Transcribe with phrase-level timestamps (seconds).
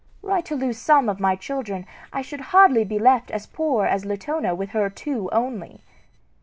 [0.23, 3.85] Were I to lose some of my children, I should hardly be left as poor
[3.85, 5.83] as Latona with her two only.